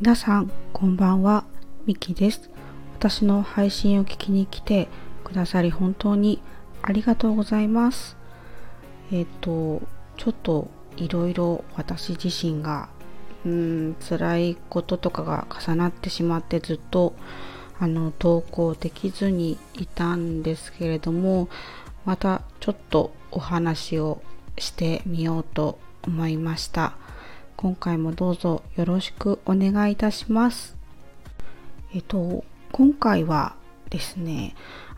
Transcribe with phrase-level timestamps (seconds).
[0.00, 1.44] 皆さんこんばんは。
[1.84, 2.48] ミキです。
[2.94, 4.88] 私の配信を聞きに来て
[5.24, 6.40] くださり本当に
[6.80, 8.16] ありがとうございます。
[9.12, 9.82] えっ、と
[10.16, 12.88] ちょっといろいろ私自身が
[13.44, 17.14] うん辛いこととかが重なってしまってずっと
[17.78, 21.50] あの投稿できずにいたんですけれども
[22.06, 24.22] またちょっとお話を
[24.56, 26.94] してみようと思いました。
[27.60, 30.78] 今回もどうぞよろしくお願いいたします。
[31.94, 32.42] えっと
[32.72, 33.54] 今回は
[33.90, 34.54] ですね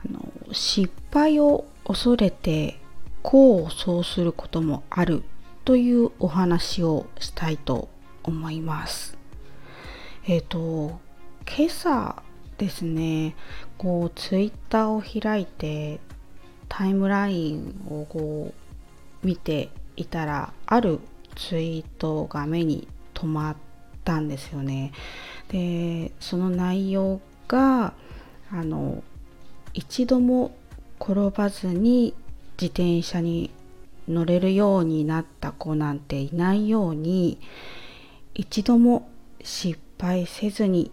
[0.09, 2.79] あの失敗を恐れて
[3.25, 5.25] 功を奏することもある
[5.65, 7.89] というお話をしたいと
[8.23, 9.19] 思います。
[10.29, 11.01] えっと
[11.45, 12.23] 今朝
[12.59, 13.35] ですね
[13.77, 15.99] こうツイッターを開いて
[16.69, 21.01] タイムラインをこう見ていたらある
[21.37, 23.57] ツイートが目に留まっ
[24.05, 24.93] たんですよね。
[25.49, 27.95] でその内容が
[28.51, 29.03] あの
[29.75, 30.55] 一度も
[31.01, 32.15] 転ばずに
[32.61, 33.51] 自転車に
[34.09, 37.39] 乗れるようになった子なんていないように
[38.35, 39.09] 一度も
[39.43, 40.91] 失敗せずに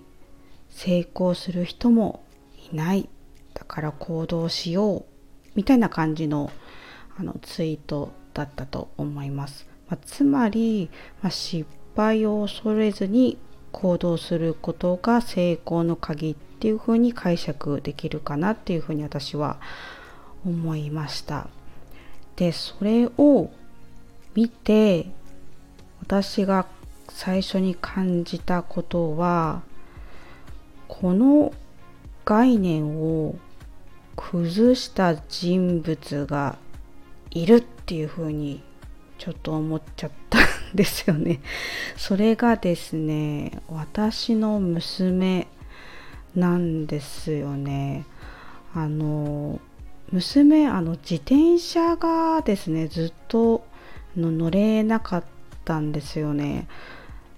[0.70, 2.24] 成功する人も
[2.72, 3.10] いない
[3.54, 5.06] だから行動しよう
[5.56, 6.52] みたいな感じの
[7.18, 9.68] あのツイートだったと思います。
[9.90, 10.90] まあ、つまり、
[11.22, 13.38] まあ、失敗を恐れずに
[13.72, 19.60] 行動することが成功の鍵っていうふうに解釈できるかなっていうふうに私は
[20.46, 21.48] 思いました。
[22.36, 23.52] でそれを
[24.34, 25.08] 見て
[26.02, 26.66] 私が
[27.10, 29.62] 最初に感じたことは
[30.88, 31.54] この
[32.24, 33.36] 概念を
[34.16, 36.58] 崩した人物が
[37.32, 38.64] いるっていうふうに
[39.20, 40.42] ちょっと思っちゃったん
[40.74, 41.42] ですよね。
[41.98, 45.48] それがですね私の娘
[46.36, 48.06] なんですよね。
[48.74, 49.60] あの
[50.12, 53.66] 娘あの自転車がですねずっと
[54.16, 55.24] の乗れなかっ
[55.66, 56.68] たんですよね。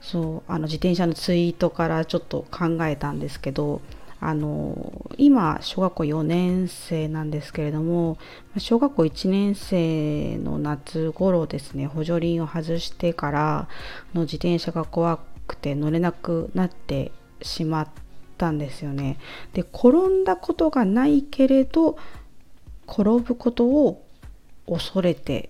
[0.01, 3.81] そうあの自転車のツイートからちょっと考えたんですけど
[4.23, 8.19] あの今小学校4年生なんですけれども
[8.57, 13.67] 小学校1年生の夏頃ですね補助輪を外してから
[14.13, 17.11] の自転車が怖くて乗れなくなって
[17.41, 17.87] しまっ
[18.37, 19.17] たんですよね。
[19.53, 21.97] で転んだことがないけれど
[22.87, 24.05] 転ぶことを
[24.69, 25.49] 恐れて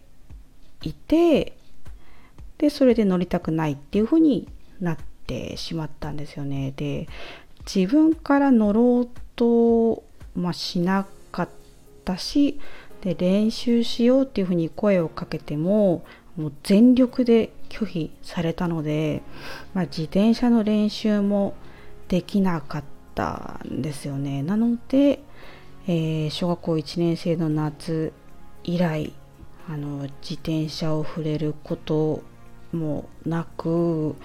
[0.82, 1.58] いて
[2.58, 4.48] でそれで乗りたくないっていうふうに
[4.80, 6.72] なってしまったんですよね。
[6.76, 7.09] で
[7.66, 10.03] 自分から乗ろうと、
[10.35, 11.49] まあ、しなかっ
[12.05, 12.59] たし
[13.01, 16.03] で練習しようっていうふうに声をかけても
[16.38, 19.22] もう全力で拒否されたので、
[19.73, 21.53] まあ、自転車の練習も
[22.07, 22.83] できなかっ
[23.16, 24.43] たんですよね。
[24.43, 25.23] なので、
[25.88, 28.13] えー、小学校1年生の夏
[28.63, 29.13] 以来
[29.69, 32.23] あの自転車を触れること
[32.73, 34.16] もなく、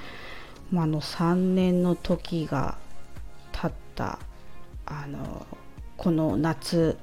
[0.70, 2.78] まあ、の3年の時が
[3.96, 4.18] った
[4.84, 5.46] あの
[5.96, 6.98] この夏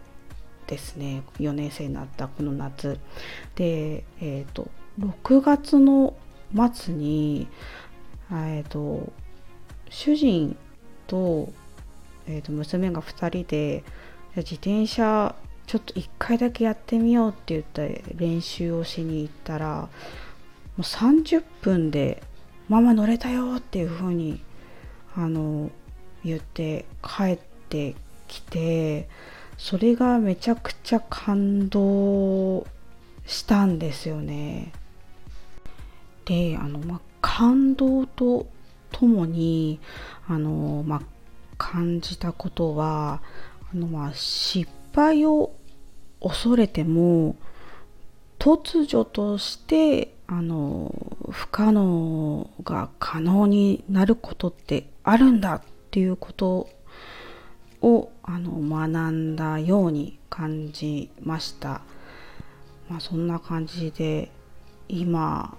[0.68, 1.24] ですね。
[1.40, 3.00] 4年生になったこの夏。
[3.56, 6.16] で、えーと、6月の
[6.74, 7.48] 末に、
[8.32, 9.12] えーと、
[9.90, 10.56] 主人
[11.08, 11.52] と,、
[12.28, 13.84] えーと娘が2人で
[14.38, 15.36] 自転車
[15.68, 19.90] ちょっと1回だけやってみようって言って練習をしに行ったらも
[20.78, 22.24] う30分で
[22.70, 24.42] 「ママ乗れたよ」っていう風に
[25.16, 25.70] あの
[26.24, 27.40] 言って帰っ
[27.70, 27.96] て
[28.28, 29.08] きて
[29.58, 32.66] それがめちゃくちゃ感動
[33.26, 34.74] したんですよね。
[36.26, 38.48] であの、ま、感動と
[38.92, 39.80] ともに
[40.28, 41.02] あの、ま、
[41.58, 43.22] 感じたことは
[43.74, 45.54] あの、ま、失敗を
[46.22, 47.36] 恐れても
[48.40, 50.94] 突如としてあの
[51.30, 55.62] 不可能が可能になることってあるんだっ
[55.94, 56.68] ていうこと
[57.84, 61.82] をあの学んだように感じました。
[62.90, 64.32] まあ、そんな感じで
[64.90, 65.56] 今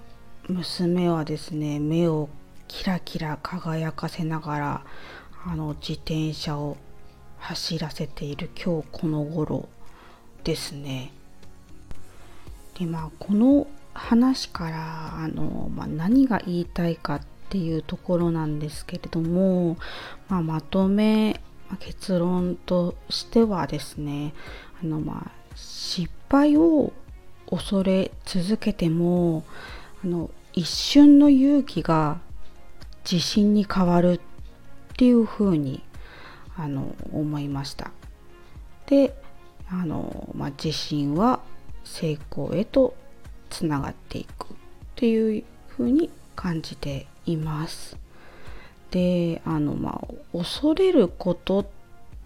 [0.49, 2.27] 娘はですね目を
[2.67, 4.85] キラキラ輝かせながら
[5.45, 6.75] あの自転車を
[7.37, 9.69] 走らせている今日この頃
[10.43, 11.13] ですね。
[12.77, 19.77] でまあこの話からあの、まあ、何が言いたいかっっていうところなんですけれども、
[20.27, 21.39] まあ、まとめ、
[21.79, 24.33] 結論としてはですね
[24.81, 26.93] あの、まあ、失敗を
[27.49, 29.43] 恐れ続けても
[30.03, 32.19] あの一瞬の勇気が
[33.09, 34.19] 自信に変わるっ
[34.97, 35.83] ていうふうに
[36.57, 37.91] あの思いました。
[38.85, 39.15] で
[39.67, 41.41] あの、まあ、自信は
[41.83, 42.95] 成功へと
[43.49, 44.47] つながっていくっ
[44.95, 47.97] ていうふうに感じています。
[48.91, 51.65] であのまあ恐れることっ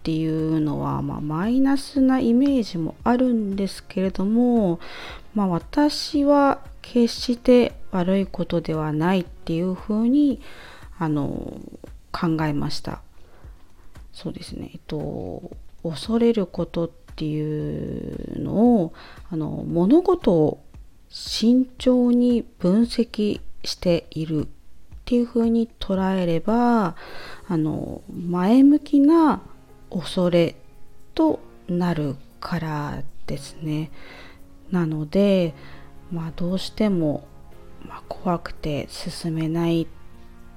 [0.02, 4.80] ていうのは、まあ、マイナスなイメージもあるんですけれども、
[5.34, 10.40] まあ、私は決して悪いことではないっていうふうに
[10.98, 11.60] あの
[12.12, 13.02] 考えました。
[14.12, 14.70] そうですね。
[14.72, 15.50] えっと
[15.82, 18.92] 恐れることっていうのを
[19.30, 20.62] あの物事を
[21.08, 24.48] 慎重に分析している
[25.10, 26.94] っていうふうに捉えれば
[27.48, 29.42] あの前向きな
[29.90, 30.54] 恐れ
[31.16, 33.90] となるからですね。
[34.70, 35.52] なので、
[36.12, 37.26] まあ、どうしても、
[37.84, 39.86] まあ、怖くて進めないっ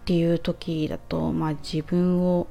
[0.06, 2.46] ていう時だと、まあ、自分を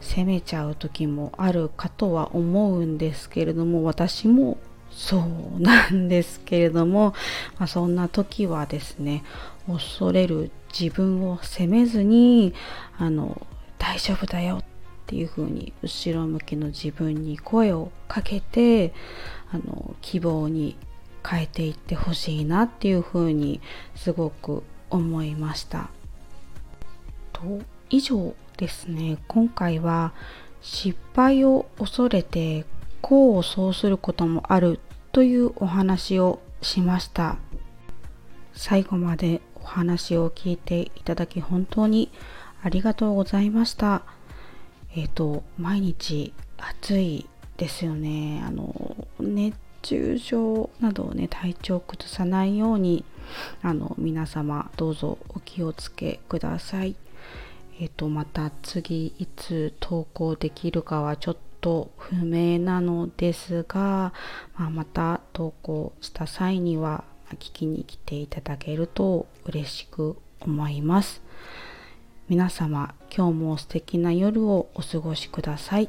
[0.00, 4.56] 責めちゃう時もあるかとは思うんですけれども私も
[4.90, 7.12] そうなんですけれども、
[7.58, 9.24] まあ、そんな時はですね
[9.66, 12.54] 恐れる自分を責めずに
[12.98, 13.46] あの
[13.78, 14.64] 大丈夫だよっ
[15.06, 18.92] ていう風に後ろ向きの自分に声をかけて
[19.50, 20.76] あの希望に
[21.26, 23.60] 変えていってほしいなっていう風に
[23.94, 25.90] すごく思いました。
[27.32, 27.60] と
[27.90, 30.12] 以上ですね今回は
[30.60, 32.66] 失敗を恐れて
[33.02, 34.80] 功を奏することもある
[35.12, 37.36] というお話をしました
[38.52, 42.10] 最後まで話を聞いていただき本当に
[42.62, 44.02] ありがとうございました。
[44.96, 47.26] えっ、ー、と毎日暑い
[47.56, 48.42] ですよね。
[48.44, 53.04] あの熱中症などをね体調を崩さないように
[53.62, 56.96] あの皆様どうぞお気をつけください。
[57.80, 64.12] えっ、ー、とまた次いつ投稿できるかはちょっと不明なのですが、
[64.56, 67.04] まあ、また投稿した際には
[67.34, 71.22] 聞きに来ていただけると嬉しく思います。
[72.28, 75.88] 皆様今日も素敵な夜をお過ごしください。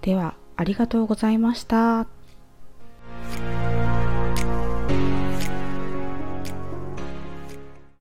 [0.00, 2.21] ではありがとうございました。